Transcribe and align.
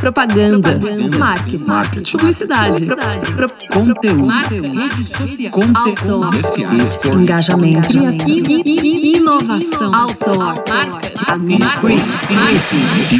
Propaganda, 0.00 0.72
Propaganda. 0.78 1.18
marketing, 1.18 1.64
marketing, 1.64 2.10
publicidade, 2.18 2.86
Pro, 2.86 3.48
conteúdo, 3.72 4.26
marca, 4.26 4.54
rede 4.54 5.04
social, 5.04 5.52
conteúdo, 5.52 7.20
engajamento, 7.20 7.88
criação, 7.88 8.28
inovação, 8.66 9.94
outdoor, 9.94 10.62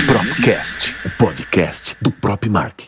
Propcast, 0.06 0.96
o 1.04 1.10
podcast 1.18 1.96
do 2.00 2.10
Propmark. 2.10 2.86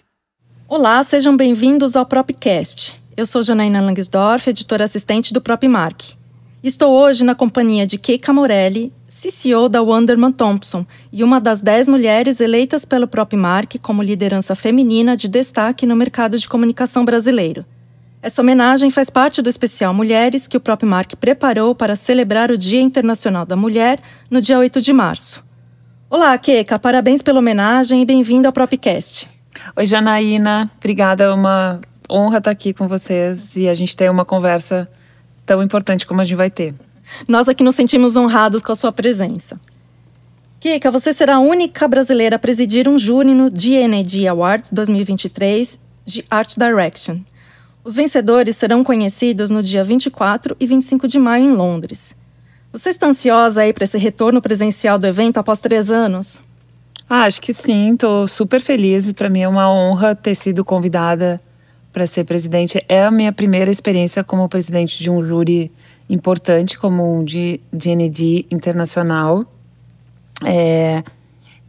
Olá, 0.66 1.00
sejam 1.04 1.36
bem-vindos 1.36 1.94
ao 1.94 2.04
Propcast. 2.04 3.00
Eu 3.16 3.26
sou 3.26 3.44
Janaína 3.44 3.80
Langsdorff, 3.80 4.50
editora 4.50 4.82
assistente 4.84 5.32
do 5.32 5.40
Propmark. 5.40 6.16
Estou 6.64 6.94
hoje 6.94 7.24
na 7.24 7.34
companhia 7.34 7.86
de 7.86 7.98
Keika 7.98 8.32
Morelli, 8.32 8.90
CCO 9.06 9.68
da 9.68 9.82
Wonderman 9.82 10.32
Thompson 10.32 10.86
e 11.12 11.22
uma 11.22 11.38
das 11.38 11.60
dez 11.60 11.90
mulheres 11.90 12.40
eleitas 12.40 12.86
pelo 12.86 13.06
Propmark 13.06 13.78
como 13.80 14.02
liderança 14.02 14.54
feminina 14.54 15.14
de 15.14 15.28
destaque 15.28 15.84
no 15.84 15.94
mercado 15.94 16.38
de 16.38 16.48
comunicação 16.48 17.04
brasileiro. 17.04 17.66
Essa 18.22 18.40
homenagem 18.40 18.88
faz 18.88 19.10
parte 19.10 19.42
do 19.42 19.50
especial 19.50 19.92
Mulheres 19.92 20.46
que 20.48 20.56
o 20.56 20.60
Propmark 20.60 21.16
preparou 21.16 21.74
para 21.74 21.94
celebrar 21.94 22.50
o 22.50 22.56
Dia 22.56 22.80
Internacional 22.80 23.44
da 23.44 23.56
Mulher 23.56 23.98
no 24.30 24.40
dia 24.40 24.58
8 24.58 24.80
de 24.80 24.94
março. 24.94 25.44
Olá, 26.08 26.38
Keika, 26.38 26.78
parabéns 26.78 27.20
pela 27.20 27.40
homenagem 27.40 28.00
e 28.00 28.06
bem-vindo 28.06 28.48
ao 28.48 28.54
Propcast. 28.54 29.28
Oi, 29.76 29.84
Janaína, 29.84 30.70
obrigada, 30.78 31.24
é 31.24 31.30
uma 31.30 31.78
honra 32.10 32.38
estar 32.38 32.50
aqui 32.50 32.72
com 32.72 32.88
vocês 32.88 33.54
e 33.54 33.68
a 33.68 33.74
gente 33.74 33.94
ter 33.94 34.10
uma 34.10 34.24
conversa 34.24 34.88
tão 35.44 35.62
importante 35.62 36.06
como 36.06 36.20
a 36.20 36.24
gente 36.24 36.36
vai 36.36 36.50
ter. 36.50 36.74
Nós 37.28 37.48
aqui 37.48 37.62
nos 37.62 37.74
sentimos 37.74 38.16
honrados 38.16 38.62
com 38.62 38.72
a 38.72 38.76
sua 38.76 38.92
presença. 38.92 39.60
Kika, 40.60 40.90
você 40.90 41.12
será 41.12 41.36
a 41.36 41.40
única 41.40 41.86
brasileira 41.86 42.36
a 42.36 42.38
presidir 42.38 42.88
um 42.88 42.98
júri 42.98 43.34
no 43.34 43.50
DND 43.50 44.26
Awards 44.26 44.72
2023 44.72 45.80
de 46.06 46.24
Art 46.30 46.54
Direction. 46.56 47.18
Os 47.84 47.94
vencedores 47.94 48.56
serão 48.56 48.82
conhecidos 48.82 49.50
no 49.50 49.62
dia 49.62 49.84
24 49.84 50.56
e 50.58 50.66
25 50.66 51.06
de 51.06 51.18
maio 51.18 51.44
em 51.44 51.52
Londres. 51.52 52.16
Você 52.72 52.88
está 52.88 53.06
ansiosa 53.06 53.60
aí 53.60 53.74
para 53.74 53.84
esse 53.84 53.98
retorno 53.98 54.40
presencial 54.40 54.98
do 54.98 55.06
evento 55.06 55.36
após 55.36 55.60
três 55.60 55.90
anos? 55.90 56.42
Ah, 57.08 57.24
acho 57.24 57.42
que 57.42 57.52
sim, 57.52 57.92
estou 57.92 58.26
super 58.26 58.60
feliz. 58.60 59.12
Para 59.12 59.28
mim 59.28 59.42
é 59.42 59.48
uma 59.48 59.70
honra 59.70 60.14
ter 60.14 60.34
sido 60.34 60.64
convidada 60.64 61.40
para 61.94 62.08
ser 62.08 62.24
presidente. 62.24 62.84
É 62.88 63.04
a 63.04 63.10
minha 63.10 63.32
primeira 63.32 63.70
experiência 63.70 64.24
como 64.24 64.48
presidente 64.48 65.00
de 65.00 65.08
um 65.08 65.22
júri 65.22 65.70
importante, 66.10 66.76
como 66.76 67.18
um 67.18 67.24
de 67.24 67.60
GND 67.72 68.46
internacional. 68.50 69.44
É, 70.44 71.04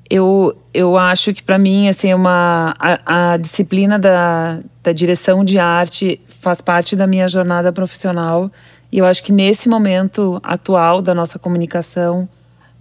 eu, 0.10 0.58
eu 0.74 0.98
acho 0.98 1.32
que 1.32 1.44
para 1.44 1.60
mim 1.60 1.88
assim 1.88 2.12
uma 2.12 2.76
a, 2.80 3.34
a, 3.34 3.38
disciplina 3.38 4.00
da, 4.00 4.60
da 4.84 4.92
direção 4.92 5.46
de 5.46 5.60
arte 5.60 6.20
faz 6.26 6.60
parte 6.60 6.96
da 6.96 7.06
minha 7.06 7.28
jornada 7.28 7.72
profissional 7.72 8.52
e 8.92 8.98
eu 8.98 9.06
acho 9.06 9.24
que 9.24 9.32
nesse 9.32 9.70
momento 9.70 10.40
atual 10.44 11.02
da 11.02 11.14
nossa 11.14 11.40
comunicação 11.40 12.28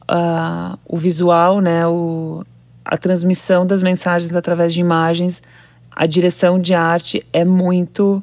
uh, 0.03 0.79
o 0.87 0.97
visual 0.97 1.61
né 1.61 1.87
o, 1.87 2.45
a 2.85 2.97
transmissão 2.97 3.67
das 3.67 3.83
mensagens 3.83 4.35
através 4.35 4.73
de 4.73 4.81
imagens 4.81 5.43
a 5.95 6.07
direção 6.07 6.59
de 6.59 6.75
arte 6.75 7.25
é 7.33 7.45
muito 7.45 8.23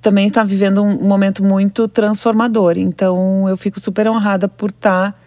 também 0.00 0.28
está 0.28 0.42
vivendo 0.42 0.82
um 0.82 1.04
momento 1.04 1.44
muito 1.44 1.86
transformador. 1.86 2.78
Então 2.78 3.48
eu 3.48 3.56
fico 3.56 3.78
super 3.78 4.08
honrada 4.08 4.48
por 4.48 4.70
estar 4.70 5.12
tá 5.12 5.18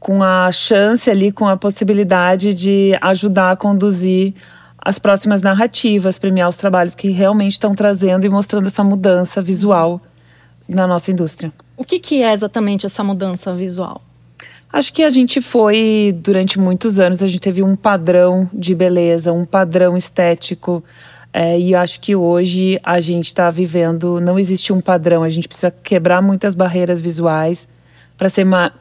com 0.00 0.22
a 0.22 0.50
chance 0.50 1.08
ali, 1.08 1.30
com 1.30 1.46
a 1.46 1.56
possibilidade 1.56 2.52
de 2.52 2.96
ajudar 3.00 3.52
a 3.52 3.56
conduzir 3.56 4.34
as 4.76 4.98
próximas 4.98 5.40
narrativas, 5.40 6.18
premiar 6.18 6.48
os 6.48 6.56
trabalhos 6.56 6.94
que 6.94 7.10
realmente 7.10 7.52
estão 7.52 7.74
trazendo 7.74 8.26
e 8.26 8.28
mostrando 8.28 8.66
essa 8.66 8.84
mudança 8.84 9.40
visual 9.40 10.00
na 10.68 10.86
nossa 10.86 11.10
indústria. 11.10 11.52
O 11.76 11.84
que, 11.84 11.98
que 11.98 12.22
é 12.22 12.32
exatamente 12.32 12.84
essa 12.84 13.02
mudança 13.02 13.54
visual? 13.54 14.02
Acho 14.74 14.92
que 14.92 15.04
a 15.04 15.08
gente 15.08 15.40
foi, 15.40 16.12
durante 16.12 16.58
muitos 16.58 16.98
anos, 16.98 17.22
a 17.22 17.28
gente 17.28 17.40
teve 17.40 17.62
um 17.62 17.76
padrão 17.76 18.50
de 18.52 18.74
beleza, 18.74 19.32
um 19.32 19.44
padrão 19.44 19.96
estético. 19.96 20.82
É, 21.32 21.56
e 21.56 21.76
acho 21.76 22.00
que 22.00 22.16
hoje 22.16 22.80
a 22.82 22.98
gente 22.98 23.26
está 23.26 23.48
vivendo, 23.50 24.20
não 24.20 24.36
existe 24.36 24.72
um 24.72 24.80
padrão, 24.80 25.22
a 25.22 25.28
gente 25.28 25.46
precisa 25.46 25.70
quebrar 25.70 26.20
muitas 26.20 26.56
barreiras 26.56 27.00
visuais 27.00 27.68
para 28.16 28.28
ser, 28.28 28.44
uma, 28.44 28.72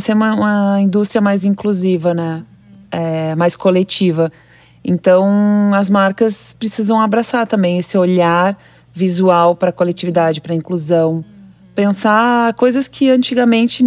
ser 0.00 0.14
uma, 0.14 0.34
uma, 0.34 0.80
indústria 0.80 1.20
mais 1.20 1.44
inclusiva, 1.44 2.12
né? 2.12 2.42
É, 2.90 3.36
mais 3.36 3.54
coletiva. 3.54 4.32
Então, 4.84 5.70
as 5.74 5.88
marcas 5.88 6.56
precisam 6.58 7.00
abraçar 7.00 7.46
também 7.46 7.78
esse 7.78 7.96
olhar 7.96 8.58
visual 8.92 9.54
para 9.54 9.70
a 9.70 9.72
coletividade, 9.72 10.40
para 10.40 10.54
a 10.54 10.56
inclusão 10.56 11.24
pensar 11.76 12.54
coisas 12.54 12.88
que 12.88 13.10
antigamente 13.10 13.84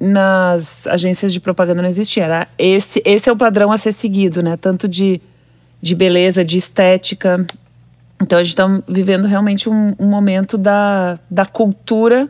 nas 0.00 0.86
agências 0.86 1.30
de 1.32 1.38
propaganda 1.38 1.82
não 1.82 1.88
existia. 1.88 2.24
Era 2.24 2.48
esse, 2.58 3.02
esse 3.04 3.28
é 3.28 3.32
o 3.32 3.36
padrão 3.36 3.70
a 3.70 3.76
ser 3.76 3.92
seguido, 3.92 4.42
né? 4.42 4.56
Tanto 4.56 4.88
de, 4.88 5.20
de 5.80 5.94
beleza, 5.94 6.42
de 6.42 6.56
estética. 6.56 7.46
Então 8.20 8.38
a 8.38 8.42
gente 8.42 8.52
está 8.52 8.82
vivendo 8.88 9.26
realmente 9.26 9.68
um, 9.68 9.94
um, 9.98 10.06
momento 10.06 10.56
da, 10.56 11.18
da 11.30 11.44
cultura 11.44 12.28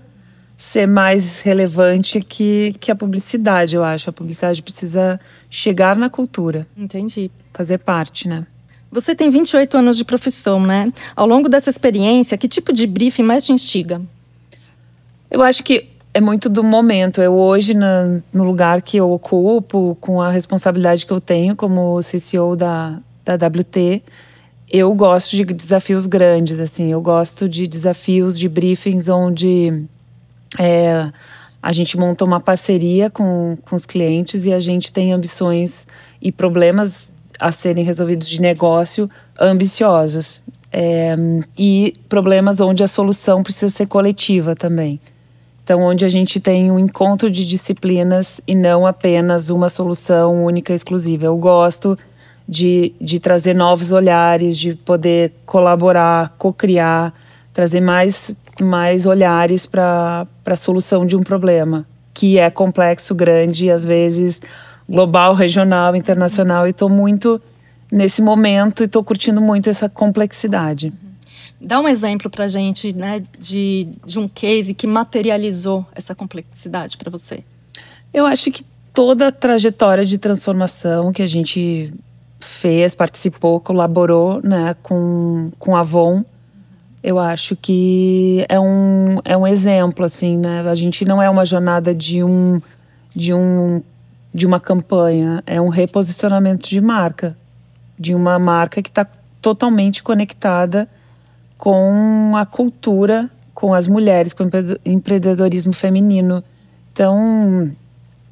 ser 0.57 0.89
mais 0.89 1.41
relevante 1.43 2.19
que, 2.21 2.75
que 2.81 2.91
a 2.91 2.97
publicidade, 2.97 3.77
eu 3.77 3.85
acho. 3.85 4.11
A 4.11 4.13
publicidade 4.13 4.61
precisa 4.61 5.21
chegar 5.49 5.97
na 5.97 6.11
cultura. 6.11 6.67
Entendi. 6.77 7.31
Fazer 7.55 7.79
parte, 7.79 8.27
né? 8.27 8.45
Você 8.91 9.15
tem 9.15 9.31
28 9.31 9.77
anos 9.77 9.97
de 9.97 10.05
profissão, 10.05 10.61
né? 10.61 10.93
Ao 11.15 11.27
longo 11.27 11.49
dessa 11.49 11.71
experiência, 11.71 12.37
que 12.37 12.49
tipo 12.49 12.73
de 12.73 12.87
briefing 12.87 13.23
mais 13.23 13.47
te 13.47 13.53
instiga? 13.53 14.03
Eu 15.31 15.43
acho 15.43 15.63
que 15.63 15.89
é 16.15 16.21
muito 16.21 16.49
do 16.49 16.65
momento. 16.65 17.21
Eu 17.21 17.35
hoje, 17.35 17.75
na, 17.75 18.21
no 18.33 18.45
lugar 18.45 18.83
que 18.83 18.97
eu 18.97 19.11
ocupo, 19.11 19.97
com 20.01 20.21
a 20.21 20.31
responsabilidade 20.31 21.07
que 21.07 21.13
eu 21.13 21.21
tenho 21.21 21.55
como 21.55 22.01
CCO 22.01 22.57
da, 22.57 22.99
da 23.25 23.35
WT, 23.35 24.03
eu 24.71 24.93
gosto 24.95 25.37
de 25.37 25.45
desafios 25.45 26.07
grandes, 26.07 26.59
assim. 26.59 26.91
Eu 26.91 27.01
gosto 27.01 27.49
de 27.49 27.67
desafios, 27.67 28.39
de 28.39 28.49
briefings 28.49 29.09
onde 29.09 29.85
é, 30.59 31.11
a 31.63 31.73
gente 31.73 31.97
monta 31.99 32.25
uma 32.25 32.41
parceria 32.41 33.11
com, 33.11 33.57
com 33.63 33.77
os 33.77 33.87
clientes 33.87 34.47
e 34.47 34.53
a 34.53 34.59
gente 34.59 34.93
tem 34.93 35.13
ambições 35.13 35.87
e 36.21 36.33
problemas 36.33 37.13
a 37.39 37.53
serem 37.53 37.85
resolvidos 37.85 38.29
de 38.29 38.41
negócio 38.41 39.09
ambiciosos. 39.39 40.43
É, 40.71 41.15
e 41.57 41.95
problemas 42.09 42.61
onde 42.61 42.83
a 42.83 42.87
solução 42.87 43.43
precisa 43.43 43.75
ser 43.75 43.87
coletiva 43.87 44.55
também. 44.55 45.01
Então, 45.69 45.83
onde 45.83 46.03
a 46.03 46.09
gente 46.09 46.41
tem 46.41 46.71
um 46.71 46.79
encontro 46.79 47.31
de 47.31 47.47
disciplinas 47.47 48.41
e 48.47 48.55
não 48.55 48.87
apenas 48.87 49.51
uma 49.51 49.69
solução 49.69 50.43
única 50.43 50.73
e 50.73 50.75
exclusiva. 50.75 51.27
Eu 51.27 51.37
gosto 51.37 51.95
de, 52.49 52.95
de 52.99 53.21
trazer 53.21 53.53
novos 53.53 53.93
olhares, 53.93 54.57
de 54.57 54.75
poder 54.75 55.31
colaborar, 55.45 56.35
co-criar, 56.39 57.13
trazer 57.53 57.83
mais, 57.83 58.35
mais 58.63 59.05
olhares 59.05 59.67
para 59.67 60.27
a 60.47 60.57
solução 60.57 61.05
de 61.05 61.15
um 61.15 61.23
problema, 61.23 61.87
que 62.15 62.39
é 62.39 62.49
complexo, 62.49 63.15
grande 63.15 63.71
às 63.71 63.85
vezes 63.85 64.41
global, 64.89 65.35
regional, 65.35 65.95
internacional. 65.95 66.67
E 66.67 66.71
estou 66.71 66.89
muito 66.89 67.39
nesse 67.93 68.23
momento 68.23 68.85
e 68.85 68.87
estou 68.87 69.05
curtindo 69.05 69.43
muito 69.43 69.69
essa 69.69 69.87
complexidade. 69.87 70.95
Dá 71.61 71.81
um 71.81 71.89
exemplo 71.89 72.31
para 72.31 72.47
gente 72.47 72.93
né, 72.93 73.23
de, 73.39 73.89
de 74.07 74.19
um 74.19 74.29
case 74.29 74.75
que 74.75 74.87
materializou 74.87 75.85
essa 75.95 76.15
complexidade 76.15 76.97
para 76.97 77.11
você. 77.11 77.43
Eu 78.15 78.27
acho 78.27 78.51
que 78.51 78.65
toda 78.95 79.29
a 79.29 79.33
trajetória 79.33 80.05
de 80.05 80.19
transformação 80.19 81.13
que 81.13 81.23
a 81.23 81.27
gente 81.27 81.93
fez, 82.41 82.95
participou, 82.95 83.61
colaborou 83.61 84.41
né, 84.43 84.77
com, 84.83 85.51
com 85.59 85.77
a 85.77 85.81
Avon, 85.81 86.25
eu 87.03 87.19
acho 87.19 87.57
que 87.57 88.45
é 88.49 88.59
um, 88.59 89.19
é 89.25 89.37
um 89.37 89.47
exemplo, 89.47 90.05
assim, 90.05 90.37
né? 90.37 90.61
A 90.69 90.75
gente 90.75 91.05
não 91.05 91.23
é 91.23 91.31
uma 91.31 91.45
jornada 91.45 91.95
de 91.95 92.23
um, 92.25 92.59
de 93.15 93.33
um 93.33 93.83
de 94.33 94.47
uma 94.47 94.61
campanha, 94.61 95.43
é 95.47 95.61
um 95.61 95.69
reposicionamento 95.69 96.69
de 96.69 96.81
marca, 96.81 97.37
de 97.99 98.15
uma 98.15 98.39
marca 98.39 98.83
que 98.83 98.89
está 98.89 99.07
totalmente 99.41 100.03
conectada 100.03 100.89
com 101.59 102.35
a 102.37 102.47
cultura, 102.47 103.29
com 103.53 103.75
as 103.75 103.89
mulheres, 103.89 104.33
com 104.33 104.45
o 104.45 104.49
empreendedorismo 104.85 105.73
feminino. 105.73 106.43
Então, 106.93 107.71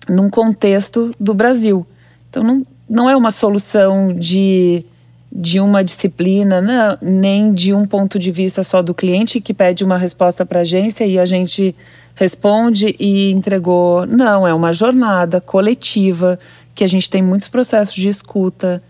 num 0.08 0.30
contexto 0.30 1.12
do 1.18 1.34
Brasil. 1.34 1.84
Então, 2.30 2.44
não, 2.44 2.66
não 2.88 3.10
é 3.10 3.16
uma 3.16 3.32
solução 3.32 4.14
de, 4.14 4.84
de 5.30 5.58
uma 5.58 5.82
disciplina, 5.82 6.60
não, 6.60 6.96
nem 7.02 7.52
de 7.52 7.74
um 7.74 7.84
ponto 7.84 8.18
de 8.18 8.30
vista 8.30 8.62
só 8.62 8.80
do 8.80 8.94
cliente 8.94 9.40
que 9.40 9.52
pede 9.52 9.84
uma 9.84 9.98
resposta 9.98 10.46
para 10.46 10.60
a 10.60 10.62
agência 10.62 11.04
e 11.04 11.18
a 11.18 11.24
gente 11.24 11.74
responde 12.14 12.94
e 12.98 13.32
entregou. 13.32 14.06
Não, 14.06 14.46
é 14.46 14.54
uma 14.54 14.72
jornada 14.72 15.40
coletiva 15.40 16.38
que 16.74 16.84
a 16.84 16.86
gente 16.86 17.10
tem 17.10 17.22
muitos 17.22 17.48
processos 17.48 17.94
de 17.94 18.06
escuta, 18.06 18.80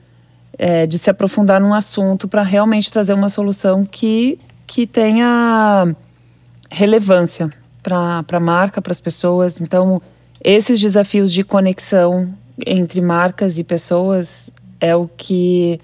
é, 0.59 0.87
de 0.87 0.99
se 0.99 1.11
aprofundar 1.11 1.61
num 1.61 1.75
assunto 1.75 2.27
para 2.27 2.43
realmente 2.43 2.91
trazer 2.91 3.13
uma 3.13 3.29
solução 3.29 3.85
que, 3.85 4.39
que 4.67 4.87
tenha 4.87 5.95
relevância 6.71 7.53
para 7.83 8.25
a 8.33 8.41
marca, 8.41 8.83
para 8.83 8.93
as 8.93 9.01
pessoas. 9.01 9.61
Então, 9.61 10.01
esses 10.43 10.81
desafios 10.81 11.33
de 11.33 11.45
conexão 11.45 12.35
entre 12.67 13.01
marcas 13.01 13.59
e 13.59 13.65
pessoas 13.65 14.51
é 14.81 14.95
o 14.97 15.09
que 15.09 15.79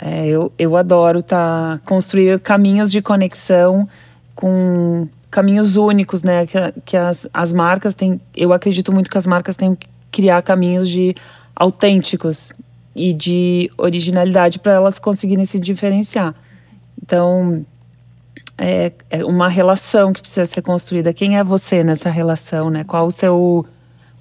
é, 0.00 0.26
eu, 0.26 0.52
eu 0.58 0.76
adoro, 0.76 1.22
tá? 1.22 1.80
Construir 1.84 2.38
caminhos 2.40 2.90
de 2.90 3.00
conexão 3.00 3.88
com 4.34 5.08
caminhos 5.30 5.76
únicos, 5.76 6.22
né? 6.22 6.46
Que, 6.46 6.58
que 6.84 6.96
as, 6.96 7.28
as 7.32 7.52
marcas 7.52 7.94
têm. 7.94 8.20
Eu 8.34 8.52
acredito 8.52 8.92
muito 8.92 9.10
que 9.10 9.18
as 9.18 9.26
marcas 9.26 9.56
têm 9.56 9.74
que 9.74 9.88
criar 10.10 10.42
caminhos 10.42 10.88
de 10.88 11.14
autênticos 11.56 12.52
e 12.94 13.12
de 13.12 13.70
originalidade 13.76 14.58
para 14.58 14.72
elas 14.72 14.98
conseguirem 14.98 15.44
se 15.44 15.58
diferenciar. 15.58 16.34
Então, 17.02 17.64
é, 18.56 18.92
é, 19.10 19.24
uma 19.24 19.48
relação 19.48 20.12
que 20.12 20.20
precisa 20.20 20.46
ser 20.46 20.62
construída. 20.62 21.12
Quem 21.12 21.36
é 21.36 21.44
você 21.44 21.82
nessa 21.82 22.08
relação, 22.08 22.70
né? 22.70 22.84
Qual 22.84 23.06
o 23.06 23.10
seu 23.10 23.64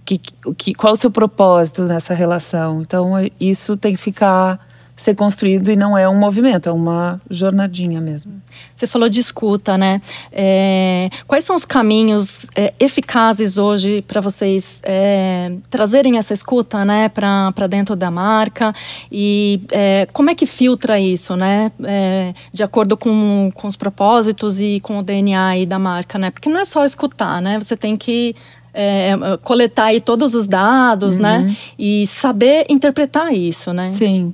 que, 0.05 0.17
que, 0.17 0.73
qual 0.73 0.93
o 0.93 0.97
seu 0.97 1.09
propósito 1.09 1.83
nessa 1.83 2.13
relação? 2.13 2.81
Então, 2.81 3.13
isso 3.39 3.77
tem 3.77 3.93
que 3.93 3.99
ficar 3.99 4.59
ser 4.95 5.15
construído 5.15 5.71
e 5.71 5.75
não 5.75 5.97
é 5.97 6.07
um 6.07 6.17
movimento, 6.17 6.69
é 6.69 6.71
uma 6.71 7.19
jornadinha 7.29 7.99
mesmo. 7.99 8.41
Você 8.75 8.85
falou 8.85 9.09
de 9.09 9.19
escuta, 9.19 9.77
né? 9.77 10.01
É, 10.31 11.09
quais 11.27 11.43
são 11.43 11.55
os 11.55 11.65
caminhos 11.65 12.49
é, 12.55 12.71
eficazes 12.79 13.57
hoje 13.57 14.01
para 14.03 14.21
vocês 14.21 14.79
é, 14.83 15.53
trazerem 15.69 16.17
essa 16.17 16.33
escuta, 16.33 16.85
né, 16.85 17.09
para 17.09 17.67
dentro 17.67 17.95
da 17.95 18.11
marca 18.11 18.73
e 19.11 19.61
é, 19.71 20.07
como 20.13 20.29
é 20.29 20.35
que 20.35 20.45
filtra 20.45 20.99
isso, 20.99 21.35
né, 21.35 21.71
é, 21.83 22.33
de 22.51 22.63
acordo 22.63 22.95
com, 22.95 23.51
com 23.55 23.67
os 23.67 23.75
propósitos 23.75 24.61
e 24.61 24.79
com 24.79 24.99
o 24.99 25.03
DNA 25.03 25.65
da 25.67 25.79
marca, 25.79 26.17
né? 26.17 26.29
Porque 26.29 26.49
não 26.49 26.59
é 26.59 26.65
só 26.65 26.85
escutar, 26.85 27.41
né? 27.41 27.57
Você 27.59 27.75
tem 27.75 27.97
que 27.97 28.35
é, 28.73 29.13
coletar 29.43 29.85
aí 29.85 30.01
todos 30.01 30.33
os 30.33 30.47
dados, 30.47 31.17
né? 31.17 31.37
uhum. 31.37 31.45
né? 31.45 31.55
E 31.77 32.07
saber 32.07 32.65
interpretar 32.69 33.33
isso, 33.33 33.71
né? 33.71 33.83
Sim. 33.83 34.33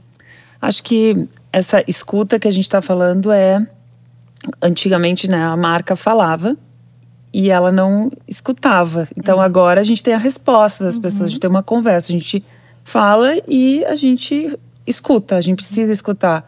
Acho 0.62 0.84
que 0.84 1.28
essa 1.52 1.84
escuta 1.88 2.40
que 2.40 2.48
a 2.48 2.52
gente 2.52 2.66
está 2.66 2.82
falando 2.82 3.32
é. 3.32 3.66
Antigamente, 4.62 5.30
né, 5.30 5.44
a 5.44 5.58
marca 5.58 5.98
falava 5.98 6.56
e 7.34 7.50
ela 7.50 7.72
não 7.72 8.12
escutava. 8.28 9.08
Então 9.18 9.38
uhum. 9.38 9.44
agora 9.44 9.82
a 9.82 9.84
gente 9.84 10.04
tem 10.04 10.14
a 10.14 10.18
resposta 10.18 10.84
das 10.84 10.96
uhum. 10.96 11.02
pessoas, 11.02 11.24
a 11.24 11.28
gente 11.28 11.40
tem 11.40 11.50
uma 11.50 11.64
conversa, 11.64 12.12
a 12.12 12.14
gente 12.14 12.44
fala 12.84 13.34
e 13.48 13.84
a 13.86 13.96
gente 13.96 14.58
escuta, 14.88 15.36
a 15.36 15.42
gente 15.42 15.58
precisa 15.58 15.92
escutar. 15.92 16.46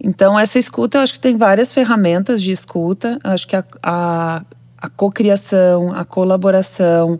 Então 0.00 0.38
essa 0.38 0.58
escuta, 0.58 0.98
eu 0.98 1.02
acho 1.02 1.12
que 1.14 1.20
tem 1.20 1.36
várias 1.36 1.72
ferramentas 1.72 2.42
de 2.42 2.50
escuta. 2.50 3.18
Eu 3.24 3.30
acho 3.30 3.46
que 3.46 3.56
a, 3.56 3.64
a, 3.82 4.42
a 4.76 4.88
cocriação, 4.88 5.92
a 5.94 6.04
colaboração, 6.04 7.18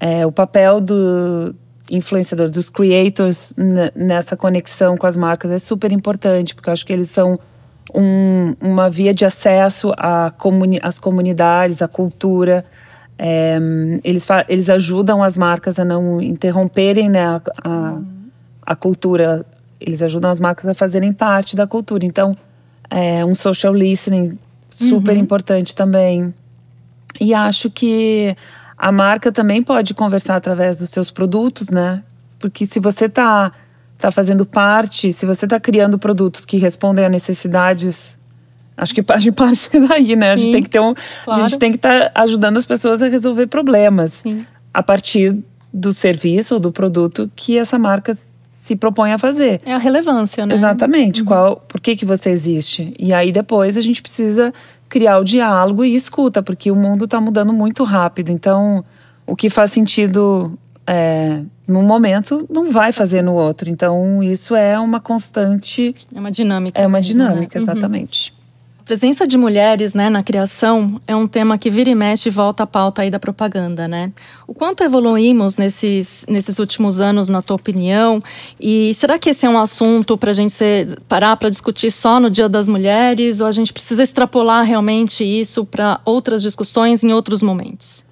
é, 0.00 0.24
o 0.26 0.32
papel 0.32 0.80
do, 0.80 1.54
influenciadores, 1.90 2.52
dos 2.52 2.70
creators 2.70 3.54
nessa 3.94 4.36
conexão 4.36 4.96
com 4.96 5.06
as 5.06 5.16
marcas 5.16 5.50
é 5.50 5.58
super 5.58 5.92
importante, 5.92 6.54
porque 6.54 6.68
eu 6.68 6.72
acho 6.72 6.86
que 6.86 6.92
eles 6.92 7.10
são 7.10 7.38
um, 7.94 8.54
uma 8.60 8.88
via 8.88 9.12
de 9.12 9.24
acesso 9.24 9.92
comuni 10.38 10.78
às 10.82 10.98
comunidades, 10.98 11.82
à 11.82 11.88
cultura. 11.88 12.64
É, 13.18 13.58
eles, 14.02 14.26
eles 14.48 14.68
ajudam 14.68 15.22
as 15.22 15.36
marcas 15.36 15.78
a 15.78 15.84
não 15.84 16.20
interromperem 16.20 17.08
né, 17.08 17.24
a, 17.24 17.40
a, 17.62 17.98
a, 18.62 18.74
cultura, 18.74 19.46
eles 19.80 20.02
ajudam 20.02 20.30
as 20.30 20.40
marcas 20.40 20.66
a 20.66 20.74
fazerem 20.74 21.12
parte 21.12 21.54
da 21.54 21.66
cultura. 21.66 22.04
Então, 22.04 22.36
é 22.90 23.24
um 23.24 23.34
social 23.34 23.74
listening 23.74 24.38
super 24.68 25.14
uhum. 25.14 25.22
importante 25.22 25.74
também. 25.74 26.34
E 27.20 27.32
acho 27.32 27.70
que 27.70 28.36
a 28.76 28.92
marca 28.92 29.30
também 29.30 29.62
pode 29.62 29.94
conversar 29.94 30.36
através 30.36 30.78
dos 30.78 30.90
seus 30.90 31.10
produtos, 31.10 31.70
né? 31.70 32.02
Porque 32.38 32.66
se 32.66 32.80
você 32.80 33.06
está 33.06 33.52
tá 33.96 34.10
fazendo 34.10 34.44
parte, 34.44 35.12
se 35.12 35.24
você 35.24 35.46
está 35.46 35.58
criando 35.60 35.98
produtos 35.98 36.44
que 36.44 36.56
respondem 36.56 37.04
a 37.04 37.08
necessidades, 37.08 38.18
acho 38.76 38.94
que 38.94 39.02
parte 39.02 39.30
parte 39.32 39.70
daí, 39.88 40.16
né? 40.16 40.32
A 40.32 40.36
gente 40.36 40.52
tem 40.52 40.62
que 40.62 40.68
ter 40.68 40.80
um, 40.80 40.94
claro. 41.24 41.42
a 41.42 41.48
gente 41.48 41.58
tem 41.58 41.70
que 41.70 41.78
estar 41.78 42.10
tá 42.10 42.22
ajudando 42.22 42.56
as 42.56 42.66
pessoas 42.66 43.02
a 43.02 43.08
resolver 43.08 43.46
problemas 43.46 44.12
Sim. 44.14 44.44
a 44.72 44.82
partir 44.82 45.36
do 45.72 45.92
serviço 45.92 46.54
ou 46.54 46.60
do 46.60 46.70
produto 46.70 47.30
que 47.34 47.58
essa 47.58 47.78
marca 47.78 48.16
se 48.62 48.74
propõe 48.76 49.12
a 49.12 49.18
fazer. 49.18 49.60
É 49.66 49.74
a 49.74 49.78
relevância, 49.78 50.46
né? 50.46 50.54
Exatamente. 50.54 51.20
Uhum. 51.20 51.26
Qual, 51.26 51.56
por 51.68 51.80
que 51.80 51.94
que 51.94 52.04
você 52.06 52.30
existe? 52.30 52.94
E 52.98 53.12
aí 53.12 53.30
depois 53.30 53.76
a 53.76 53.80
gente 53.80 54.00
precisa 54.00 54.54
criar 54.94 55.18
o 55.18 55.24
diálogo 55.24 55.84
e 55.84 55.92
escuta, 55.92 56.40
porque 56.40 56.70
o 56.70 56.76
mundo 56.76 57.06
está 57.06 57.20
mudando 57.20 57.52
muito 57.52 57.82
rápido. 57.82 58.30
Então, 58.30 58.84
o 59.26 59.34
que 59.34 59.50
faz 59.50 59.72
sentido 59.72 60.56
é, 60.86 61.40
num 61.66 61.82
momento 61.82 62.46
não 62.48 62.66
vai 62.66 62.92
fazer 62.92 63.20
no 63.20 63.34
outro. 63.34 63.68
Então, 63.68 64.22
isso 64.22 64.54
é 64.54 64.78
uma 64.78 65.00
constante. 65.00 65.92
É 66.14 66.20
uma 66.20 66.30
dinâmica. 66.30 66.80
É 66.80 66.86
uma 66.86 67.00
dinâmica, 67.00 67.58
né? 67.58 67.64
exatamente. 67.64 68.30
Uhum. 68.30 68.43
Presença 68.84 69.26
de 69.26 69.38
mulheres 69.38 69.94
né, 69.94 70.10
na 70.10 70.22
criação 70.22 71.00
é 71.06 71.16
um 71.16 71.26
tema 71.26 71.56
que 71.56 71.70
vira 71.70 71.88
e 71.88 71.94
mexe 71.94 72.28
e 72.28 72.32
volta 72.32 72.64
à 72.64 72.66
pauta 72.66 73.00
aí 73.00 73.10
da 73.10 73.18
propaganda, 73.18 73.88
né? 73.88 74.12
O 74.46 74.52
quanto 74.52 74.84
evoluímos 74.84 75.56
nesses, 75.56 76.26
nesses 76.28 76.58
últimos 76.58 77.00
anos, 77.00 77.30
na 77.30 77.40
tua 77.40 77.56
opinião? 77.56 78.20
E 78.60 78.92
será 78.92 79.18
que 79.18 79.30
esse 79.30 79.46
é 79.46 79.48
um 79.48 79.56
assunto 79.58 80.18
para 80.18 80.32
a 80.32 80.34
gente 80.34 80.52
ser, 80.52 81.00
parar 81.08 81.34
para 81.38 81.48
discutir 81.48 81.90
só 81.90 82.20
no 82.20 82.28
Dia 82.28 82.46
das 82.46 82.68
Mulheres? 82.68 83.40
Ou 83.40 83.46
a 83.46 83.52
gente 83.52 83.72
precisa 83.72 84.02
extrapolar 84.02 84.66
realmente 84.66 85.24
isso 85.24 85.64
para 85.64 85.98
outras 86.04 86.42
discussões 86.42 87.02
em 87.02 87.10
outros 87.10 87.40
momentos? 87.40 88.04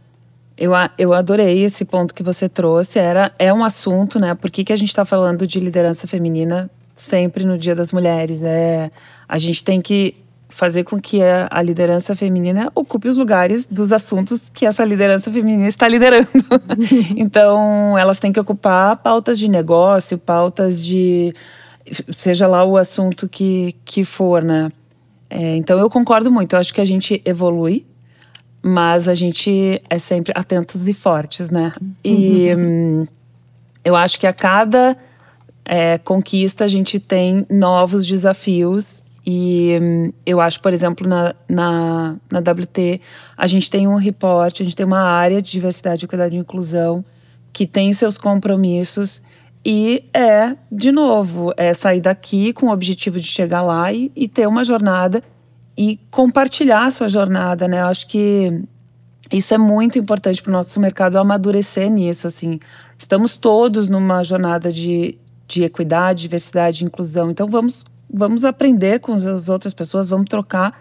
Eu, 0.56 0.72
eu 0.96 1.12
adorei 1.12 1.64
esse 1.64 1.84
ponto 1.84 2.14
que 2.14 2.22
você 2.22 2.48
trouxe. 2.48 2.98
Era, 2.98 3.30
é 3.38 3.52
um 3.52 3.62
assunto, 3.62 4.18
né? 4.18 4.34
Por 4.34 4.50
que, 4.50 4.64
que 4.64 4.72
a 4.72 4.76
gente 4.76 4.88
está 4.88 5.04
falando 5.04 5.46
de 5.46 5.60
liderança 5.60 6.06
feminina 6.06 6.70
sempre 6.94 7.44
no 7.44 7.58
Dia 7.58 7.74
das 7.74 7.92
Mulheres? 7.92 8.40
É, 8.40 8.90
a 9.28 9.36
gente 9.36 9.62
tem 9.62 9.82
que 9.82 10.21
fazer 10.52 10.84
com 10.84 11.00
que 11.00 11.22
a, 11.22 11.48
a, 11.50 11.62
liderança 11.62 12.14
feminina 12.14 12.70
ocupe 12.74 13.08
os 13.08 13.16
lugares 13.16 13.66
dos 13.66 13.90
assuntos 13.92 14.50
que 14.50 14.66
essa 14.66 14.84
liderança 14.84 15.32
feminina 15.32 15.66
está 15.66 15.88
liderando. 15.88 16.28
então, 17.16 17.96
elas 17.98 18.20
têm 18.20 18.30
que 18.30 18.38
ocupar 18.38 18.98
pautas 18.98 19.38
de 19.38 19.48
negócio, 19.48 20.18
pautas 20.18 20.84
de. 20.84 21.34
seja 22.14 22.46
lá 22.46 22.64
o 22.64 22.76
assunto 22.76 23.28
que, 23.28 23.74
que 23.84 24.04
for, 24.04 24.42
né? 24.42 24.70
É, 25.30 25.56
então, 25.56 25.78
eu 25.78 25.88
concordo 25.88 26.30
muito. 26.30 26.52
Eu 26.52 26.60
acho 26.60 26.74
que 26.74 26.82
a 26.82 26.84
gente 26.84 27.22
evolui, 27.24 27.86
mas 28.62 29.08
a 29.08 29.14
gente 29.14 29.82
é 29.88 29.98
sempre 29.98 30.34
atentos 30.36 30.86
e 30.86 30.92
fortes, 30.92 31.48
né? 31.48 31.72
E 32.04 32.54
hum, 32.54 33.06
eu 33.82 33.96
acho 33.96 34.20
que 34.20 34.26
a 34.26 34.34
cada 34.34 34.98
é, 35.64 35.96
conquista 35.96 36.64
a 36.64 36.68
gente 36.68 36.98
tem 36.98 37.46
novos 37.48 38.06
desafios 38.06 39.01
e 39.24 39.78
hum, 39.80 40.12
eu 40.26 40.40
acho, 40.40 40.60
por 40.60 40.72
exemplo, 40.72 41.06
na, 41.08 41.34
na, 41.48 42.16
na 42.30 42.38
WT, 42.38 43.00
a 43.36 43.46
gente 43.46 43.70
tem 43.70 43.86
um 43.86 43.96
reporte, 43.96 44.62
a 44.62 44.64
gente 44.64 44.76
tem 44.76 44.84
uma 44.84 45.02
área 45.02 45.40
de 45.40 45.50
diversidade, 45.50 46.04
equidade 46.04 46.34
e 46.34 46.38
inclusão 46.38 47.04
que 47.52 47.66
tem 47.66 47.92
seus 47.92 48.18
compromissos 48.18 49.22
e 49.64 50.04
é, 50.12 50.56
de 50.70 50.90
novo, 50.90 51.52
é 51.56 51.72
sair 51.72 52.00
daqui 52.00 52.52
com 52.52 52.66
o 52.66 52.72
objetivo 52.72 53.20
de 53.20 53.26
chegar 53.26 53.62
lá 53.62 53.92
e, 53.92 54.10
e 54.16 54.26
ter 54.26 54.48
uma 54.48 54.64
jornada 54.64 55.22
e 55.76 56.00
compartilhar 56.10 56.86
a 56.86 56.90
sua 56.90 57.08
jornada, 57.08 57.68
né? 57.68 57.80
Eu 57.80 57.86
acho 57.86 58.08
que 58.08 58.62
isso 59.32 59.54
é 59.54 59.58
muito 59.58 59.98
importante 59.98 60.42
para 60.42 60.50
o 60.50 60.52
nosso 60.52 60.80
mercado 60.80 61.16
amadurecer 61.16 61.88
nisso, 61.90 62.26
assim. 62.26 62.58
Estamos 62.98 63.36
todos 63.36 63.88
numa 63.88 64.22
jornada 64.24 64.70
de, 64.70 65.16
de 65.46 65.62
equidade, 65.62 66.22
diversidade 66.22 66.82
e 66.82 66.86
inclusão. 66.86 67.30
Então 67.30 67.46
vamos 67.46 67.84
vamos 68.12 68.44
aprender 68.44 69.00
com 69.00 69.12
as 69.12 69.48
outras 69.48 69.72
pessoas, 69.72 70.08
vamos 70.08 70.26
trocar. 70.28 70.78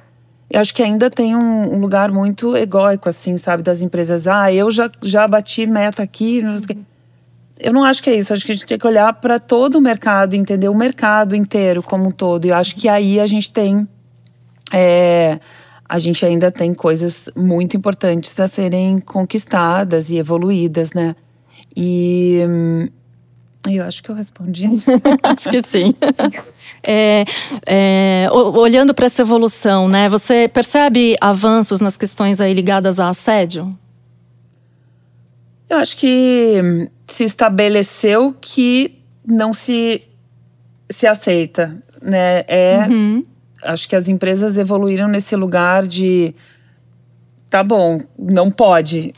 Eu 0.49 0.59
acho 0.59 0.73
que 0.73 0.83
ainda 0.83 1.09
tem 1.09 1.35
um, 1.35 1.79
lugar 1.79 2.11
muito 2.11 2.57
egóico, 2.57 3.07
assim, 3.07 3.37
sabe, 3.37 3.63
das 3.63 3.81
empresas. 3.81 4.27
Ah, 4.27 4.51
eu 4.51 4.69
já, 4.69 4.91
já 5.01 5.25
bati 5.25 5.65
meta 5.65 6.03
aqui. 6.03 6.41
Não 6.41 6.55
eu 7.57 7.71
não 7.71 7.83
acho 7.85 8.03
que 8.03 8.09
é 8.09 8.15
isso. 8.15 8.33
Acho 8.33 8.45
que 8.45 8.51
a 8.51 8.55
gente 8.55 8.67
tem 8.67 8.77
que 8.77 8.85
olhar 8.85 9.13
para 9.13 9.39
todo 9.39 9.75
o 9.75 9.81
mercado, 9.81 10.33
entender 10.33 10.67
o 10.67 10.75
mercado 10.75 11.35
inteiro 11.35 11.81
como 11.81 12.07
um 12.07 12.11
todo. 12.11 12.45
E 12.45 12.51
acho 12.51 12.75
que 12.75 12.89
aí 12.89 13.19
a 13.19 13.25
gente 13.25 13.53
tem. 13.53 13.87
É, 14.73 15.39
a 15.87 15.99
gente 15.99 16.25
ainda 16.25 16.51
tem 16.51 16.73
coisas 16.73 17.29
muito 17.35 17.77
importantes 17.77 18.37
a 18.39 18.47
serem 18.47 18.99
conquistadas 18.99 20.09
e 20.09 20.17
evoluídas, 20.17 20.93
né? 20.93 21.15
E, 21.75 22.43
hum, 22.47 22.87
eu 23.69 23.83
acho 23.83 24.01
que 24.01 24.09
eu 24.09 24.15
respondi. 24.15 24.67
acho 25.23 25.49
que 25.49 25.61
sim. 25.61 25.93
É, 26.83 27.25
é, 27.65 28.27
olhando 28.31 28.93
para 28.93 29.05
essa 29.05 29.21
evolução, 29.21 29.87
né? 29.87 30.09
Você 30.09 30.49
percebe 30.51 31.15
avanços 31.21 31.79
nas 31.79 31.97
questões 31.97 32.41
aí 32.41 32.53
ligadas 32.53 32.99
a 32.99 33.09
assédio? 33.09 33.77
Eu 35.69 35.77
acho 35.77 35.95
que 35.95 36.89
se 37.05 37.23
estabeleceu 37.23 38.35
que 38.41 38.99
não 39.25 39.53
se 39.53 40.03
se 40.89 41.07
aceita, 41.07 41.81
né? 42.01 42.39
É, 42.47 42.79
acho 43.63 43.87
que 43.87 43.95
as 43.95 44.09
empresas 44.09 44.57
evoluíram 44.57 45.07
nesse 45.07 45.35
lugar 45.35 45.87
de 45.87 46.35
tá 47.49 47.63
bom, 47.63 48.01
não 48.17 48.49
pode. 48.51 49.13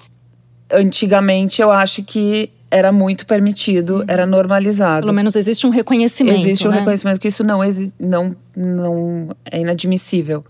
Antigamente 0.71 1.62
eu 1.62 1.71
acho 1.71 2.03
que 2.03 2.51
era 2.73 2.91
muito 2.91 3.27
permitido, 3.27 4.03
era 4.07 4.25
normalizado. 4.25 5.01
Pelo 5.01 5.13
menos 5.13 5.35
existe 5.35 5.67
um 5.67 5.69
reconhecimento. 5.69 6.39
Existe 6.39 6.67
um 6.67 6.71
né? 6.71 6.79
reconhecimento 6.79 7.19
que 7.19 7.27
isso 7.27 7.43
não, 7.43 7.59
não, 7.99 8.35
não 8.57 9.35
é 9.45 9.59
inadmissível. 9.59 10.43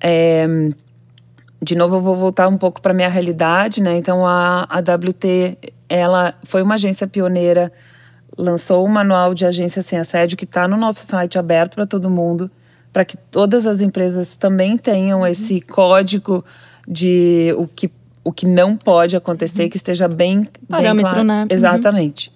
É, 0.00 0.44
de 1.62 1.76
novo, 1.76 1.96
eu 1.96 2.00
vou 2.02 2.16
voltar 2.16 2.48
um 2.48 2.58
pouco 2.58 2.82
para 2.82 2.92
minha 2.92 3.08
realidade, 3.08 3.80
né? 3.80 3.96
Então, 3.96 4.26
a, 4.26 4.66
a 4.68 4.80
WT, 4.80 5.56
ela 5.88 6.34
foi 6.42 6.62
uma 6.62 6.74
agência 6.74 7.06
pioneira, 7.06 7.72
lançou 8.36 8.84
o 8.84 8.88
manual 8.88 9.32
de 9.32 9.46
agência 9.46 9.82
sem 9.82 10.00
assédio 10.00 10.36
que 10.36 10.44
está 10.44 10.66
no 10.66 10.76
nosso 10.76 11.06
site 11.06 11.38
aberto 11.38 11.76
para 11.76 11.86
todo 11.86 12.10
mundo, 12.10 12.50
para 12.92 13.04
que 13.04 13.16
todas 13.16 13.68
as 13.68 13.80
empresas 13.80 14.36
também 14.36 14.76
tenham 14.76 15.24
esse 15.24 15.60
código 15.60 16.44
de 16.88 17.54
o 17.56 17.68
que, 17.68 17.88
o 18.24 18.32
que 18.32 18.46
não 18.46 18.76
pode 18.76 19.16
acontecer, 19.16 19.68
que 19.68 19.76
esteja 19.76 20.06
bem, 20.06 20.40
bem 20.40 20.48
Parâmetro, 20.68 21.10
claro. 21.10 21.24
né? 21.24 21.42
Uhum. 21.42 21.48
Exatamente. 21.50 22.32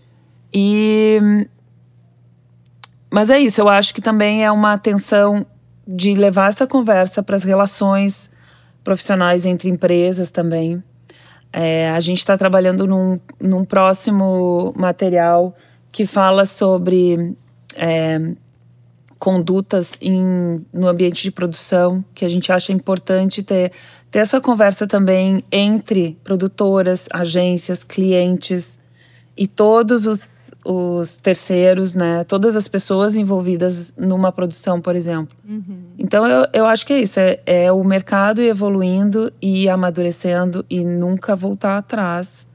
E 0.52 1.48
mas 3.10 3.30
é 3.30 3.38
isso, 3.38 3.60
eu 3.60 3.68
acho 3.68 3.94
que 3.94 4.00
também 4.02 4.44
é 4.44 4.50
uma 4.50 4.72
atenção 4.72 5.46
de 5.86 6.14
levar 6.14 6.48
essa 6.48 6.66
conversa 6.66 7.22
para 7.22 7.36
as 7.36 7.44
relações 7.44 8.30
profissionais 8.82 9.46
entre 9.46 9.70
empresas 9.70 10.30
também. 10.30 10.82
É, 11.52 11.90
a 11.90 12.00
gente 12.00 12.18
está 12.18 12.36
trabalhando 12.36 12.86
num, 12.86 13.18
num 13.40 13.64
próximo 13.64 14.74
material 14.76 15.54
que 15.92 16.04
fala 16.04 16.44
sobre 16.44 17.36
é, 17.76 18.20
condutas 19.18 19.92
em, 20.00 20.64
no 20.72 20.88
ambiente 20.88 21.22
de 21.22 21.30
produção, 21.30 22.04
que 22.14 22.24
a 22.24 22.28
gente 22.28 22.52
acha 22.52 22.72
importante 22.72 23.42
ter, 23.42 23.72
ter 24.10 24.18
essa 24.18 24.40
conversa 24.40 24.86
também 24.86 25.38
entre 25.50 26.18
produtoras, 26.22 27.06
agências, 27.12 27.82
clientes 27.82 28.78
e 29.36 29.46
todos 29.46 30.06
os, 30.06 30.28
os 30.64 31.18
terceiros, 31.18 31.94
né? 31.94 32.24
Todas 32.24 32.56
as 32.56 32.68
pessoas 32.68 33.16
envolvidas 33.16 33.92
numa 33.96 34.32
produção, 34.32 34.80
por 34.80 34.94
exemplo. 34.96 35.36
Então 35.98 36.26
eu, 36.26 36.46
eu 36.52 36.66
acho 36.66 36.86
que 36.86 36.92
é 36.92 37.00
isso, 37.00 37.18
é, 37.20 37.38
é 37.46 37.72
o 37.72 37.82
mercado 37.84 38.40
evoluindo 38.42 39.32
e 39.40 39.68
amadurecendo 39.68 40.64
e 40.68 40.84
nunca 40.84 41.34
voltar 41.34 41.78
atrás. 41.78 42.46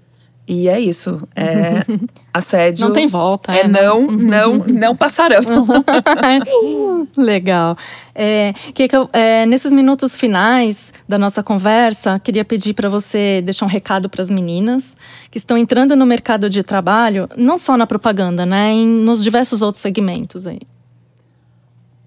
E 0.54 0.68
é 0.68 0.78
isso, 0.78 1.26
é 1.34 1.80
assédio. 2.34 2.86
Não 2.86 2.94
tem 2.94 3.08
volta. 3.08 3.54
É 3.54 3.66
né? 3.66 3.82
não, 3.82 4.02
não, 4.12 4.58
não 4.58 4.94
passarão. 4.98 5.40
Legal. 7.16 7.78
É, 8.14 8.52
Kika, 8.74 9.08
é, 9.14 9.46
nesses 9.46 9.72
minutos 9.72 10.18
finais 10.18 10.94
da 11.08 11.18
nossa 11.18 11.42
conversa, 11.42 12.20
queria 12.20 12.44
pedir 12.44 12.74
para 12.74 12.90
você 12.90 13.42
deixar 13.42 13.66
um 13.66 13.70
recado 13.70 14.10
para 14.10 14.22
as 14.22 14.30
meninas 14.30 14.98
que 15.32 15.38
estão 15.38 15.58
entrando 15.58 15.96
no 15.96 16.06
mercado 16.06 16.50
de 16.50 16.64
trabalho, 16.64 17.30
não 17.38 17.58
só 17.58 17.78
na 17.78 17.88
propaganda, 17.88 18.46
né, 18.46 18.72
em, 18.72 18.86
nos 18.86 19.24
diversos 19.24 19.62
outros 19.62 19.82
segmentos 19.82 20.46
aí. 20.46 20.60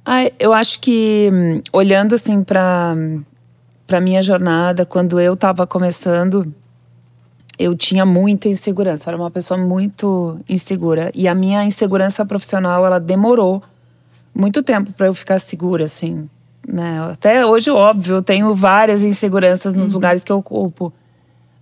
Ah, 0.05 0.31
eu 0.39 0.53
acho 0.53 0.81
que 0.81 1.31
hum, 1.33 1.63
olhando 1.73 2.15
assim 2.15 2.45
para 2.45 2.95
para 3.87 4.01
minha 4.01 4.23
jornada, 4.23 4.87
quando 4.87 5.21
eu 5.21 5.35
estava 5.35 5.67
começando, 5.67 6.53
eu 7.59 7.77
tinha 7.77 8.05
muita 8.05 8.49
insegurança. 8.49 9.09
Eu 9.09 9.15
era 9.15 9.23
uma 9.23 9.31
pessoa 9.31 9.59
muito 9.59 10.39
insegura 10.49 11.11
e 11.15 11.29
a 11.29 11.35
minha 11.35 11.65
insegurança 11.65 12.25
profissional 12.25 12.85
ela 12.85 12.99
demorou 12.99 13.63
muito 14.35 14.63
tempo 14.63 14.93
para 14.93 15.07
eu 15.07 15.15
ficar 15.15 15.39
segura, 15.39 15.85
assim. 15.85 16.29
Né? 16.67 17.01
Até 17.11 17.45
hoje, 17.47 17.71
óbvio, 17.71 18.17
eu 18.17 18.23
tenho 18.23 18.55
várias 18.55 19.03
inseguranças 19.03 19.77
nos 19.77 19.93
lugares 19.93 20.25
que 20.25 20.33
eu 20.33 20.39
ocupo. 20.39 20.93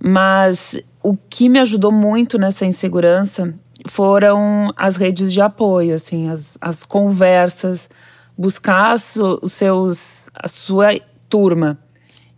Mas 0.03 0.81
o 1.03 1.17
que 1.17 1.49
me 1.49 1.59
ajudou 1.59 1.93
muito 1.93 2.39
nessa 2.39 2.65
insegurança 2.65 3.55
foram 3.87 4.73
as 4.77 4.97
redes 4.97 5.33
de 5.33 5.41
apoio, 5.41 5.95
assim, 5.95 6.31
as, 6.31 6.57
as 6.61 6.85
conversas, 6.85 7.91
buscar 8.37 8.95
os 8.95 9.53
seus, 9.53 10.23
a 10.35 10.49
sua 10.49 10.99
turma. 11.29 11.79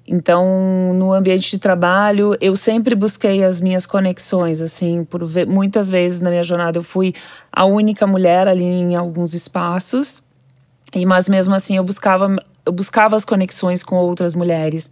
Então, 0.07 0.93
no 0.95 1.13
ambiente 1.13 1.51
de 1.51 1.59
trabalho, 1.59 2.37
eu 2.41 2.55
sempre 2.57 2.95
busquei 2.95 3.43
as 3.43 3.61
minhas 3.61 3.87
conexões, 3.87 4.61
assim, 4.61 5.03
por 5.03 5.23
muitas 5.47 5.89
vezes 5.89 6.21
na 6.21 6.29
minha 6.29 6.43
jornada 6.43 6.79
eu 6.79 6.83
fui 6.83 7.15
a 7.51 7.65
única 7.65 8.07
mulher 8.07 8.47
ali 8.47 8.65
em 8.65 8.95
alguns 8.95 9.33
espaços, 9.33 10.23
e 10.95 11.07
mas 11.07 11.29
mesmo 11.29 11.55
assim 11.55 11.77
eu 11.77 11.85
buscava 11.85 12.37
eu 12.67 12.73
buscava 12.73 13.17
as 13.17 13.25
conexões 13.25 13.83
com 13.83 13.97
outras 13.97 14.35
mulheres, 14.35 14.91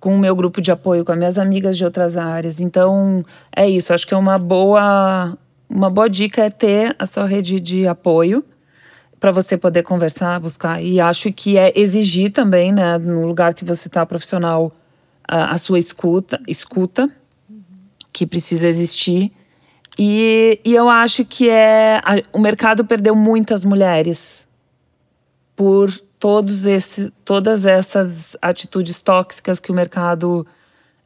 com 0.00 0.14
o 0.14 0.18
meu 0.18 0.34
grupo 0.34 0.60
de 0.60 0.70
apoio, 0.70 1.04
com 1.04 1.12
as 1.12 1.18
minhas 1.18 1.38
amigas 1.38 1.76
de 1.76 1.84
outras 1.84 2.16
áreas. 2.16 2.60
Então, 2.60 3.24
é 3.54 3.68
isso, 3.68 3.92
acho 3.92 4.06
que 4.06 4.14
é 4.14 4.16
uma 4.16 4.38
boa 4.38 5.36
uma 5.70 5.90
boa 5.90 6.08
dica 6.08 6.44
é 6.44 6.50
ter 6.50 6.96
a 6.98 7.06
sua 7.06 7.26
rede 7.26 7.60
de 7.60 7.86
apoio 7.86 8.44
para 9.20 9.32
você 9.32 9.56
poder 9.56 9.82
conversar, 9.82 10.38
buscar. 10.40 10.82
E 10.82 11.00
acho 11.00 11.32
que 11.32 11.56
é 11.58 11.72
exigir 11.74 12.30
também, 12.32 12.72
né, 12.72 12.98
no 12.98 13.26
lugar 13.26 13.54
que 13.54 13.64
você 13.64 13.88
está 13.88 14.04
profissional, 14.06 14.70
a, 15.26 15.50
a 15.52 15.58
sua 15.58 15.78
escuta, 15.78 16.40
escuta, 16.46 17.10
que 18.12 18.26
precisa 18.26 18.68
existir. 18.68 19.32
E, 19.98 20.60
e 20.64 20.74
eu 20.74 20.88
acho 20.88 21.24
que 21.24 21.48
é 21.48 21.98
a- 22.04 22.22
o 22.32 22.38
mercado 22.38 22.84
perdeu 22.84 23.14
muitas 23.14 23.64
mulheres 23.64 24.46
por 25.56 25.90
todos 26.20 26.66
esse, 26.66 27.12
todas 27.24 27.66
essas 27.66 28.36
atitudes 28.40 29.02
tóxicas 29.02 29.58
que 29.58 29.70
o 29.72 29.74
mercado 29.74 30.46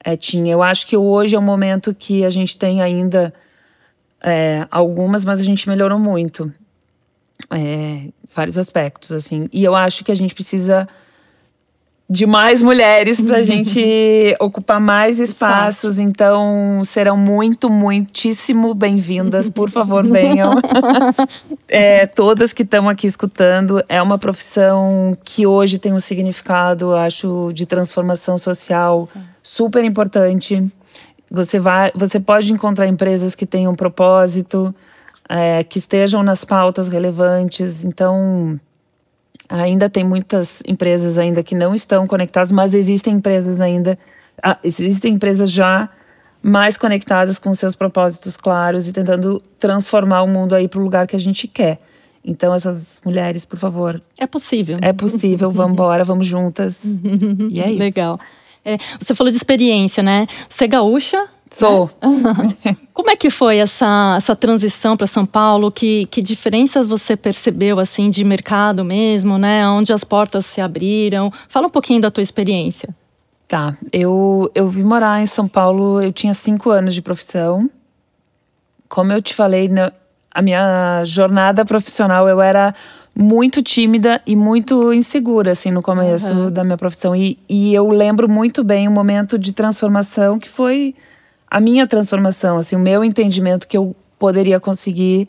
eh, 0.05 0.17
tinha. 0.17 0.53
Eu 0.53 0.63
acho 0.63 0.87
que 0.87 0.97
hoje 0.97 1.35
é 1.35 1.39
um 1.39 1.43
momento 1.43 1.95
que 1.95 2.25
a 2.25 2.31
gente 2.31 2.59
tem 2.59 2.83
ainda 2.83 3.33
eh, 4.23 4.67
algumas, 4.71 5.25
mas 5.25 5.41
a 5.41 5.43
gente 5.43 5.69
melhorou 5.69 5.99
muito 5.99 6.53
é, 7.51 8.09
vários 8.35 8.59
aspectos, 8.59 9.13
assim. 9.13 9.49
E 9.53 9.63
eu 9.65 9.75
acho 9.75 10.05
que 10.05 10.13
a 10.13 10.15
gente 10.15 10.35
precisa 10.35 10.89
de 12.13 12.27
mais 12.27 12.61
mulheres 12.61 13.23
para 13.23 13.39
a 13.39 13.43
gente 13.43 14.37
ocupar 14.39 14.79
mais 14.79 15.19
espaços. 15.19 15.99
Então, 15.99 16.83
serão 16.85 17.17
muito, 17.17 17.71
muitíssimo 17.71 18.75
bem-vindas. 18.75 19.49
Por 19.49 19.71
favor, 19.71 20.07
venham. 20.07 20.55
É, 21.75 22.07
todas 22.07 22.53
que 22.53 22.65
estão 22.65 22.87
aqui 22.87 23.07
escutando. 23.07 23.83
É 23.89 24.03
uma 24.03 24.19
profissão 24.19 25.17
que 25.25 25.47
hoje 25.47 25.79
tem 25.79 25.95
um 25.95 26.01
significado, 26.01 26.95
acho, 26.95 27.51
de 27.55 27.65
transformação 27.65 28.37
social 28.37 29.09
super 29.43 29.83
importante. 29.83 30.63
Você 31.31 31.59
vai, 31.59 31.91
você 31.95 32.21
pode 32.21 32.53
encontrar 32.53 32.87
empresas 32.87 33.35
que 33.35 33.47
tenham 33.47 33.75
propósito, 33.75 34.75
é, 35.33 35.65
que 35.65 35.79
estejam 35.79 36.23
nas 36.23 36.45
pautas 36.45 36.89
relevantes. 36.89 37.87
Então, 37.87 38.61
ainda 39.49 39.89
tem 39.89 40.05
muitas 40.05 40.63
empresas 40.67 41.17
ainda 41.17 41.43
que 41.43 41.55
não 41.55 41.75
estão 41.75 42.07
conectadas, 42.07 42.53
mas 42.53 42.75
existem 42.75 43.15
empresas 43.15 43.59
ainda, 43.61 43.99
ah, 44.43 44.59
existem 44.63 45.15
empresas 45.15 45.51
já 45.51 45.89
mais 46.43 46.77
conectadas 46.77 47.39
com 47.39 47.55
seus 47.55 47.75
propósitos 47.75 48.37
claros 48.37 48.89
e 48.89 48.93
tentando 48.93 49.43
transformar 49.59 50.23
o 50.23 50.29
mundo 50.29 50.55
aí 50.55 50.69
para 50.69 50.81
o 50.81 50.83
lugar 50.83 51.07
que 51.07 51.17
a 51.17 51.19
gente 51.19 51.49
quer. 51.49 51.79
Então, 52.25 52.53
essas 52.55 53.01
mulheres, 53.05 53.45
por 53.45 53.59
favor, 53.59 54.01
É 54.19 54.27
possível. 54.27 54.77
é 54.83 54.93
possível, 54.93 55.51
vamos 55.51 55.73
embora, 55.73 56.05
vamos 56.05 56.27
juntas. 56.27 57.01
e 57.49 57.59
é 57.61 57.65
aí. 57.69 57.79
Legal. 57.79 58.21
É, 58.65 58.77
você 58.99 59.15
falou 59.15 59.31
de 59.31 59.37
experiência, 59.37 60.03
né? 60.03 60.27
Você 60.49 60.65
é 60.65 60.69
gaúcha? 60.69 61.27
Sou. 61.53 61.91
Como 62.95 63.11
é 63.11 63.17
que 63.17 63.29
foi 63.29 63.59
essa, 63.59 64.15
essa 64.17 64.35
transição 64.35 64.97
para 64.97 65.07
São 65.07 65.27
Paulo? 65.27 65.71
Que, 65.71 66.07
que 66.07 66.23
diferenças 66.23 66.87
você 66.87 67.17
percebeu 67.17 67.79
assim 67.79 68.09
de 68.09 68.25
mercado 68.25 68.85
mesmo, 68.85 69.37
né? 69.37 69.69
Onde 69.69 69.93
as 69.93 70.03
portas 70.03 70.47
se 70.47 70.61
abriram? 70.61 71.31
Fala 71.49 71.67
um 71.67 71.71
pouquinho 71.71 72.01
da 72.01 72.11
tua 72.11 72.23
experiência. 72.23 72.89
Tá, 73.47 73.77
eu, 73.93 74.51
eu 74.55 74.67
vim 74.71 74.83
morar 74.83 75.21
em 75.21 75.27
São 75.27 75.47
Paulo, 75.47 76.01
eu 76.01 76.11
tinha 76.11 76.33
cinco 76.33 76.71
anos 76.71 76.95
de 76.95 77.03
profissão. 77.03 77.69
Como 78.89 79.13
eu 79.13 79.21
te 79.21 79.35
falei, 79.35 79.69
na, 79.69 79.93
a 80.31 80.41
minha 80.41 81.05
jornada 81.05 81.63
profissional, 81.63 82.27
eu 82.27 82.41
era 82.41 82.75
muito 83.15 83.63
tímida 83.63 84.23
e 84.27 84.35
muito 84.35 84.91
insegura, 84.91 85.53
assim, 85.53 85.71
no 85.71 85.83
começo 85.83 86.33
Aham. 86.33 86.51
da 86.51 86.65
minha 86.65 86.79
profissão. 86.79 87.15
E, 87.15 87.39
e 87.47 87.75
eu 87.75 87.89
lembro 87.91 88.27
muito 88.27 88.65
bem 88.65 88.89
o 88.89 88.91
momento 88.91 89.39
de 89.39 89.53
transformação 89.53 90.39
que 90.39 90.49
foi 90.49 90.95
a 91.53 91.61
minha 91.61 91.87
transformação, 91.87 92.57
assim, 92.57 92.75
o 92.75 92.79
meu 92.79 93.05
entendimento 93.05 93.69
que 93.69 93.77
eu 93.77 93.95
poderia 94.19 94.59
conseguir 94.59 95.29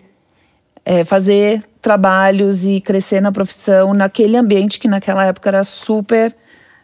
é, 0.86 1.04
fazer 1.04 1.62
trabalhos 1.82 2.66
e 2.66 2.80
crescer 2.80 3.22
na 3.22 3.30
profissão 3.30 3.94
naquele 3.94 4.38
ambiente 4.38 4.80
que 4.80 4.88
naquela 4.88 5.26
época 5.26 5.50
era 5.50 5.66
super 5.66 6.34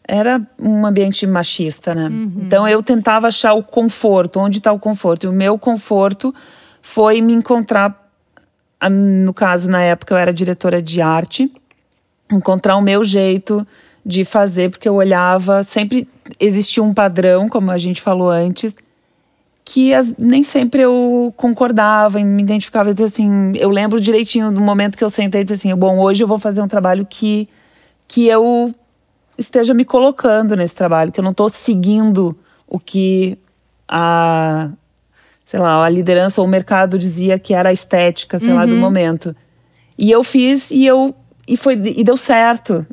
era 0.05 0.41
um 0.59 0.85
ambiente 0.85 1.25
machista, 1.25 1.95
né? 1.95 2.09
Então 2.45 2.67
eu 2.67 2.83
tentava 2.83 3.27
achar 3.27 3.53
o 3.53 3.63
conforto, 3.63 4.41
onde 4.41 4.57
está 4.57 4.73
o 4.73 4.79
conforto? 4.79 5.23
E 5.23 5.29
o 5.29 5.31
meu 5.31 5.57
conforto 5.57 6.35
foi 6.81 7.21
me 7.21 7.31
encontrar, 7.31 8.11
no 8.91 9.33
caso 9.33 9.71
na 9.71 9.81
época 9.81 10.15
eu 10.15 10.17
era 10.17 10.33
diretora 10.33 10.81
de 10.81 11.01
arte 11.01 11.49
encontrar 12.29 12.75
o 12.75 12.81
meu 12.81 13.05
jeito 13.05 13.65
de 14.05 14.25
fazer, 14.25 14.69
porque 14.69 14.89
eu 14.89 14.95
olhava, 14.95 15.63
sempre 15.63 16.09
existia 16.39 16.83
um 16.83 16.93
padrão, 16.93 17.47
como 17.47 17.71
a 17.71 17.77
gente 17.77 18.01
falou 18.01 18.29
antes, 18.29 18.75
que 19.71 19.93
as, 19.93 20.15
nem 20.17 20.41
sempre 20.41 20.81
eu 20.81 21.31
concordava 21.37 22.19
e 22.19 22.25
me 22.25 22.41
identificava. 22.41 22.89
Eu, 22.89 23.05
assim, 23.05 23.53
eu 23.55 23.69
lembro 23.69 24.01
direitinho 24.01 24.51
do 24.51 24.59
momento 24.59 24.97
que 24.97 25.03
eu 25.03 25.09
sentei 25.09 25.41
e 25.41 25.43
disse 25.43 25.67
assim: 25.67 25.75
bom, 25.75 25.99
hoje 25.99 26.23
eu 26.23 26.27
vou 26.27 26.39
fazer 26.39 26.59
um 26.59 26.67
trabalho 26.67 27.05
que, 27.07 27.45
que 28.07 28.25
eu 28.25 28.73
esteja 29.37 29.71
me 29.75 29.85
colocando 29.85 30.55
nesse 30.55 30.73
trabalho, 30.73 31.11
que 31.11 31.19
eu 31.19 31.23
não 31.23 31.29
estou 31.29 31.49
seguindo 31.49 32.35
o 32.67 32.79
que 32.79 33.37
a, 33.87 34.71
sei 35.45 35.59
lá, 35.59 35.85
a 35.85 35.89
liderança 35.89 36.41
ou 36.41 36.47
o 36.47 36.49
mercado 36.49 36.97
dizia 36.97 37.37
que 37.37 37.53
era 37.53 37.69
a 37.69 37.73
estética, 37.73 38.39
sei 38.39 38.49
uhum. 38.49 38.55
lá, 38.55 38.65
do 38.65 38.75
momento. 38.75 39.35
E 39.95 40.09
eu 40.09 40.23
fiz 40.23 40.71
e 40.71 40.83
eu 40.83 41.13
e 41.47 41.55
foi 41.55 41.75
e 41.75 42.03
deu 42.03 42.17
certo. 42.17 42.83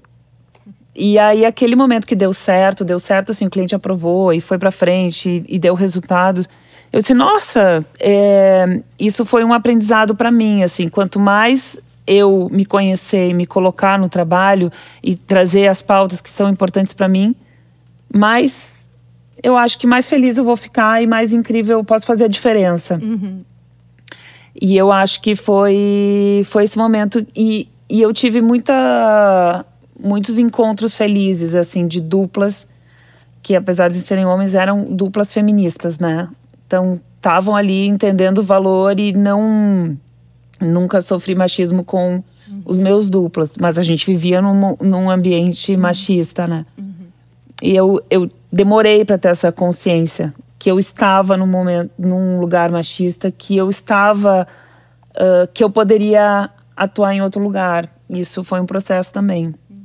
E 0.95 1.19
aí 1.19 1.47
aquele 1.47 1.75
momento 1.75 2.07
que 2.07 2.15
deu 2.15 2.35
certo, 2.35 2.85
deu 2.85 2.99
certo 2.99 3.33
assim, 3.33 3.47
o 3.47 3.51
cliente 3.51 3.75
aprovou 3.75 4.31
e 4.31 4.43
foi 4.43 4.59
para 4.59 4.71
frente 4.71 5.43
e, 5.49 5.57
e 5.57 5.59
deu 5.59 5.75
resultados 5.75 6.47
eu 6.93 7.01
disse, 7.01 7.15
nossa, 7.15 7.85
é, 8.01 8.83
isso 8.99 9.25
foi 9.25 9.45
um 9.45 9.53
aprendizado 9.53 10.15
para 10.15 10.31
mim, 10.31 10.63
assim, 10.63 10.89
quanto 10.89 11.19
mais 11.19 11.81
eu 12.07 12.49
me 12.51 12.65
conhecer 12.65 13.31
e 13.31 13.35
me 13.35 13.47
colocar 13.47 13.99
no 13.99 14.09
trabalho 14.09 14.71
e 15.03 15.17
trazer 15.17 15.67
as 15.67 15.83
pautas 15.83 16.21
que 16.21 16.31
são 16.31 16.49
importantes 16.49 16.95
para 16.95 17.09
mim, 17.09 17.35
mais 18.15 18.89
eu 19.43 19.57
acho 19.57 19.79
que 19.79 19.87
mais 19.87 20.09
feliz 20.09 20.39
eu 20.39 20.45
vou 20.45 20.57
ficar 20.57 21.03
e 21.03 21.07
mais 21.07 21.33
incrível 21.33 21.79
eu 21.79 21.85
posso 21.85 22.07
fazer 22.07 22.25
a 22.25 22.29
diferença. 22.29 22.99
Uhum. 23.03 23.43
E 24.61 24.77
eu 24.77 24.91
acho 24.91 25.21
que 25.21 25.35
foi, 25.35 26.43
foi 26.45 26.65
esse 26.65 26.79
momento. 26.79 27.27
E, 27.37 27.69
e 27.91 28.01
eu 28.01 28.13
tive 28.13 28.41
muita, 28.41 29.65
muitos 30.01 30.39
encontros 30.39 30.95
felizes, 30.95 31.55
assim, 31.55 31.87
de 31.87 32.01
duplas, 32.01 32.67
que 33.43 33.55
apesar 33.55 33.91
de 33.91 33.99
serem 33.99 34.25
homens, 34.25 34.55
eram 34.55 34.85
duplas 34.85 35.33
feministas, 35.33 35.99
né? 35.99 36.29
Então, 36.67 37.01
estavam 37.17 37.57
ali 37.57 37.87
entendendo 37.87 38.39
o 38.39 38.43
valor 38.43 38.99
e 38.99 39.13
não. 39.13 39.97
Nunca 40.61 41.03
sofri 41.03 41.35
machismo 41.35 41.85
com 41.85 42.15
uhum. 42.49 42.63
os 42.65 42.79
meus 42.79 43.11
duplas, 43.11 43.57
mas 43.61 43.77
a 43.77 43.83
gente 43.83 44.07
vivia 44.07 44.41
num, 44.41 44.75
num 44.81 45.11
ambiente 45.11 45.75
uhum. 45.75 45.81
machista, 45.81 46.47
né? 46.47 46.65
Uhum. 46.79 46.95
E 47.63 47.77
eu, 47.77 48.03
eu 48.09 48.31
demorei 48.51 49.05
para 49.05 49.19
ter 49.19 49.29
essa 49.29 49.53
consciência 49.53 50.33
que 50.59 50.71
eu 50.71 50.79
estava 50.79 51.37
num 51.37 51.47
momento, 51.47 51.91
num 51.99 52.41
lugar 52.41 52.71
machista, 52.71 53.31
que 53.31 53.55
eu 53.55 53.69
estava, 53.69 54.49
uh, 55.11 55.47
que 55.53 55.63
eu 55.63 55.69
poderia 55.69 56.49
atuar 56.75 57.15
em 57.15 57.21
outro 57.21 57.43
lugar. 57.43 57.93
Isso 58.09 58.43
foi 58.43 58.59
um 58.59 58.67
processo 58.67 59.13
também. 59.13 59.49
Uhum. 59.69 59.85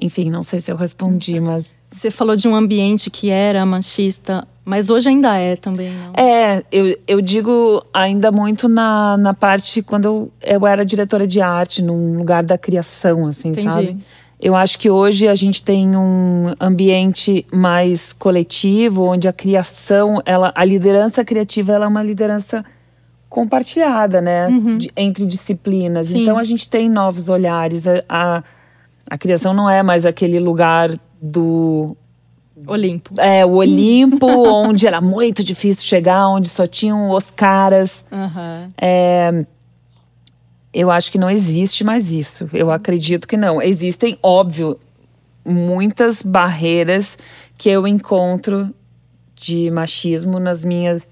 Enfim, 0.00 0.30
não 0.30 0.42
sei 0.42 0.60
se 0.60 0.72
eu 0.72 0.76
respondi, 0.76 1.38
mas 1.40 1.66
você 1.90 2.10
falou 2.10 2.36
de 2.36 2.46
um 2.46 2.54
ambiente 2.54 3.10
que 3.10 3.30
era 3.30 3.64
machista, 3.64 4.46
mas 4.68 4.90
hoje 4.90 5.08
ainda 5.08 5.34
é 5.36 5.56
também, 5.56 5.90
não? 5.90 6.12
É, 6.12 6.62
eu, 6.70 6.94
eu 7.06 7.20
digo 7.22 7.82
ainda 7.92 8.30
muito 8.30 8.68
na, 8.68 9.16
na 9.16 9.32
parte 9.32 9.80
quando 9.80 10.04
eu, 10.04 10.32
eu 10.42 10.66
era 10.66 10.84
diretora 10.84 11.26
de 11.26 11.40
arte, 11.40 11.82
num 11.82 12.18
lugar 12.18 12.44
da 12.44 12.58
criação, 12.58 13.26
assim, 13.26 13.48
Entendi. 13.48 13.72
sabe? 13.72 13.98
Eu 14.38 14.54
acho 14.54 14.78
que 14.78 14.90
hoje 14.90 15.26
a 15.26 15.34
gente 15.34 15.64
tem 15.64 15.96
um 15.96 16.54
ambiente 16.60 17.46
mais 17.50 18.12
coletivo, 18.12 19.04
onde 19.04 19.26
a 19.26 19.32
criação, 19.32 20.22
ela, 20.26 20.52
a 20.54 20.64
liderança 20.66 21.24
criativa, 21.24 21.72
ela 21.72 21.86
é 21.86 21.88
uma 21.88 22.02
liderança 22.02 22.62
compartilhada, 23.28 24.20
né? 24.20 24.48
Uhum. 24.48 24.78
De, 24.78 24.90
entre 24.94 25.24
disciplinas. 25.24 26.08
Sim. 26.08 26.22
Então 26.22 26.36
a 26.36 26.44
gente 26.44 26.68
tem 26.68 26.90
novos 26.90 27.30
olhares. 27.30 27.86
A, 27.88 28.02
a, 28.06 28.42
a 29.10 29.18
criação 29.18 29.54
não 29.54 29.68
é 29.68 29.82
mais 29.82 30.04
aquele 30.04 30.38
lugar 30.38 30.90
do 31.20 31.96
Olimpo. 32.66 33.20
É, 33.20 33.44
o 33.44 33.50
Olimpo, 33.56 34.26
onde 34.48 34.86
era 34.86 35.00
muito 35.00 35.42
difícil 35.44 35.84
chegar, 35.84 36.28
onde 36.28 36.48
só 36.48 36.66
tinham 36.66 37.10
os 37.10 37.30
caras. 37.30 38.04
Uhum. 38.10 38.72
É, 38.80 39.44
eu 40.72 40.90
acho 40.90 41.10
que 41.10 41.18
não 41.18 41.30
existe 41.30 41.84
mais 41.84 42.12
isso. 42.12 42.48
Eu 42.52 42.70
acredito 42.70 43.26
que 43.26 43.36
não. 43.36 43.60
Existem, 43.60 44.18
óbvio, 44.22 44.78
muitas 45.44 46.22
barreiras 46.22 47.16
que 47.56 47.68
eu 47.68 47.86
encontro 47.86 48.72
de 49.34 49.70
machismo 49.70 50.38
nas 50.38 50.64
minhas 50.64 51.08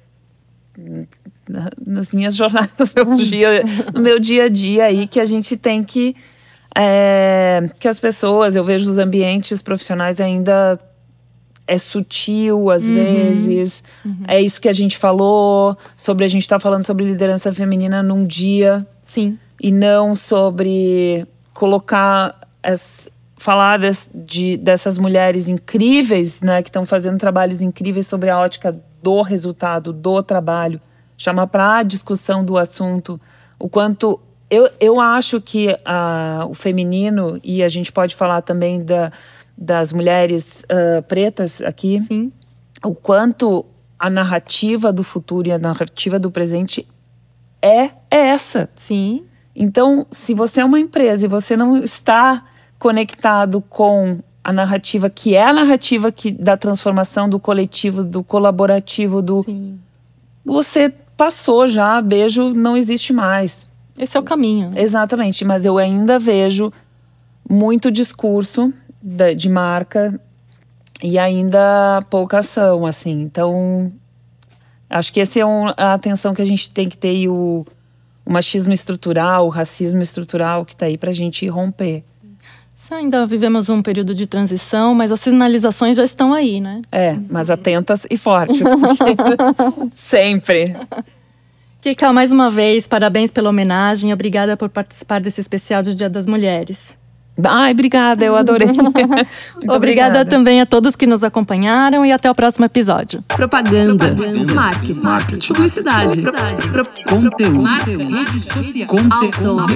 nas 1.87 2.13
minhas 2.13 2.35
jornadas, 2.37 2.93
no 2.95 3.07
meu 3.07 3.17
dia, 3.17 3.65
no 3.95 4.01
meu 4.01 4.19
dia 4.19 4.45
a 4.45 4.49
dia 4.49 4.85
aí 4.85 5.07
que 5.07 5.19
a 5.19 5.25
gente 5.25 5.57
tem 5.57 5.83
que 5.83 6.15
é, 6.79 7.71
que 7.81 7.89
as 7.89 7.99
pessoas, 7.99 8.55
eu 8.55 8.63
vejo 8.63 8.91
os 8.91 8.99
ambientes 8.99 9.63
profissionais 9.63 10.21
ainda 10.21 10.79
é 11.67 11.79
sutil 11.79 12.71
às 12.71 12.89
uhum. 12.89 12.95
vezes. 12.95 13.83
Uhum. 14.05 14.25
É 14.29 14.41
isso 14.41 14.61
que 14.61 14.69
a 14.69 14.73
gente 14.73 14.97
falou 14.97 15.77
sobre 15.97 16.25
a 16.25 16.29
gente 16.29 16.43
estar 16.43 16.57
tá 16.57 16.61
falando 16.61 16.85
sobre 16.85 17.05
liderança 17.05 17.53
feminina 17.53 18.03
num 18.03 18.25
dia. 18.25 18.87
Sim. 19.03 19.39
E 19.61 19.73
não 19.73 20.15
sobre 20.15 21.27
colocar 21.53 22.39
as, 22.63 23.09
falar 23.37 23.79
des, 23.79 24.11
de, 24.15 24.57
dessas 24.57 24.99
mulheres 24.99 25.49
incríveis, 25.49 26.43
né, 26.43 26.63
que 26.63 26.69
estão 26.69 26.85
fazendo 26.85 27.19
trabalhos 27.19 27.63
incríveis 27.63 28.07
sobre 28.07 28.31
a 28.31 28.39
ótica 28.39 28.79
do 29.03 29.23
resultado 29.23 29.93
do 29.93 30.23
trabalho, 30.23 30.81
chamar 31.17 31.47
para 31.47 31.79
a 31.79 31.83
discussão 31.83 32.45
do 32.45 32.59
assunto 32.59 33.21
o 33.59 33.69
quanto 33.69 34.21
eu, 34.51 34.69
eu 34.79 35.01
acho 35.01 35.41
que 35.41 35.77
a, 35.85 36.47
o 36.49 36.55
feminino, 36.55 37.41
e 37.43 37.63
a 37.63 37.69
gente 37.69 37.91
pode 37.91 38.15
falar 38.15 38.43
também 38.43 38.83
da, 38.85 39.11
das 39.57 39.92
mulheres 39.92 40.64
uh, 40.64 41.03
pretas 41.03 41.62
aqui, 41.62 42.01
Sim. 42.01 42.33
o 42.85 42.95
quanto 42.95 43.64
a 43.99 44.11
narrativa 44.11 44.92
do 44.92 45.03
futuro 45.03 45.49
e 45.49 45.53
a 45.53 45.59
narrativa 45.59 46.19
do 46.19 46.31
presente 46.31 46.87
é, 47.62 47.90
é 48.11 48.29
essa. 48.29 48.69
Sim. 48.75 49.25
Então, 49.55 50.07
se 50.11 50.35
você 50.35 50.61
é 50.61 50.64
uma 50.64 50.79
empresa 50.79 51.25
e 51.25 51.29
você 51.29 51.57
não 51.57 51.79
está 51.79 52.45
conectado 52.79 53.62
com 53.62 54.19
a 54.45 54.53
narrativa 54.53 55.09
que 55.09 55.35
é 55.35 55.45
a 55.45 55.53
narrativa 55.53 56.12
que, 56.12 56.31
da 56.31 56.57
transformação 56.57 57.29
do 57.29 57.40
coletivo, 57.40 58.05
do 58.05 58.23
colaborativo, 58.23 59.23
do. 59.23 59.42
Sim. 59.42 59.79
Você 60.45 60.92
passou 61.16 61.66
já, 61.66 62.01
beijo, 62.01 62.51
não 62.51 62.77
existe 62.77 63.12
mais. 63.12 63.69
Esse 63.99 64.16
é 64.16 64.21
o 64.21 64.23
caminho. 64.23 64.71
Exatamente, 64.77 65.45
mas 65.45 65.64
eu 65.64 65.79
ainda 65.79 66.19
vejo 66.19 66.71
muito 67.49 67.90
discurso 67.90 68.73
de, 69.07 69.37
de 69.37 69.49
marca 69.49 70.21
e 71.01 71.16
ainda 71.16 72.03
pouca 72.11 72.40
ação, 72.40 72.85
assim. 72.85 73.23
Então, 73.23 73.92
acho 74.90 75.12
que 75.12 75.21
essa 75.21 75.38
é 75.38 75.47
um, 75.47 75.69
a 75.69 75.95
atenção 75.95 76.35
que 76.35 76.42
a 76.42 76.45
gente 76.45 76.71
tem 76.73 76.88
que 76.88 76.99
ter 76.99 77.14
e 77.14 77.29
o, 77.29 77.64
o 78.25 78.33
machismo 78.33 78.73
estrutural, 78.73 79.47
o 79.47 79.51
racismo 79.51 80.03
estrutural 80.03 80.64
que 80.64 80.73
está 80.73 80.87
aí 80.87 80.99
para 80.99 81.11
a 81.11 81.14
gente 81.14 81.47
romper. 81.47 82.03
Ainda 82.90 83.27
vivemos 83.27 83.69
um 83.69 83.81
período 83.81 84.14
de 84.14 84.27
transição, 84.27 84.95
mas 84.95 85.11
as 85.11 85.21
sinalizações 85.21 85.97
já 85.97 86.05
estão 86.05 86.35
aí, 86.35 86.61
né? 86.61 86.83
É, 86.92 87.16
mas 87.31 87.51
atentas 87.51 88.07
e 88.11 88.16
fortes, 88.16 88.62
porque 88.62 89.16
sempre. 89.95 90.77
Kika, 91.81 92.12
mais 92.12 92.33
uma 92.33 92.51
vez, 92.51 92.87
parabéns 92.87 93.31
pela 93.31 93.51
homenagem. 93.51 94.12
Obrigada 94.12 94.57
por 94.57 94.69
participar 94.69 95.21
desse 95.21 95.40
especial 95.40 95.83
do 95.83 95.95
Dia 95.95 96.11
das 96.11 96.27
Mulheres. 96.27 96.97
Ai, 97.44 97.72
obrigada, 97.72 98.25
eu 98.25 98.35
adorei. 98.35 98.68
obrigada, 98.70 99.77
obrigada, 99.77 100.25
também 100.25 100.61
a 100.61 100.66
todos 100.66 100.96
que 100.96 101.07
nos 101.07 101.22
acompanharam 101.22 102.05
e 102.05 102.12
até 102.12 102.31
o 102.31 102.35
próximo 102.35 102.64
episódio. 102.64 103.22
Propaganda, 103.29 104.07
Propaganda. 104.14 104.55
Marketing, 104.55 105.01
marketing, 105.01 105.53
publicidade, 105.53 106.22
publicidade. 106.22 106.68
Pro, 106.68 106.85
conteúdo, 107.09 107.62
marketing, 107.62 108.11
rede 108.11 108.40
social, 108.40 108.88
conteúdo, 108.88 109.66